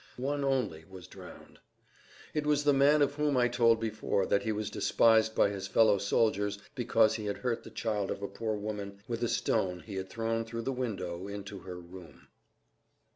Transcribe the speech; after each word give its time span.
One 0.17 0.43
only 0.43 0.83
was 0.89 1.05
drowned. 1.05 1.59
It 2.33 2.47
was 2.47 2.63
the 2.63 2.73
man 2.73 3.03
of 3.03 3.13
whom 3.13 3.37
I 3.37 3.47
told 3.47 3.79
before 3.79 4.25
that 4.25 4.41
he 4.41 4.51
was 4.51 4.71
despised 4.71 5.35
by 5.35 5.49
his 5.51 5.67
fellow 5.67 5.99
soldiers 5.99 6.57
because 6.73 7.13
he 7.13 7.25
had 7.27 7.37
hurt 7.37 7.61
the 7.61 7.69
child 7.69 8.09
of 8.09 8.23
a 8.23 8.27
poor 8.27 8.55
woman 8.57 8.97
with 9.07 9.23
a 9.23 9.27
stone 9.29 9.81
he 9.81 9.97
had 9.97 10.09
thrown 10.09 10.43
through 10.43 10.63
the 10.63 10.71
window 10.73 11.27
into 11.27 11.59
her 11.59 11.79
room. 11.79 12.29